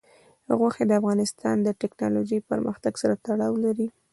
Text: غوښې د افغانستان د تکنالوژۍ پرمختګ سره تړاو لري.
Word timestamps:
غوښې 0.57 0.83
د 0.87 0.91
افغانستان 0.99 1.55
د 1.61 1.69
تکنالوژۍ 1.81 2.39
پرمختګ 2.49 2.93
سره 3.01 3.13
تړاو 3.25 3.53
لري. 3.65 3.87